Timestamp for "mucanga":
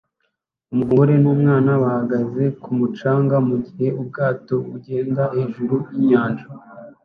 2.77-3.35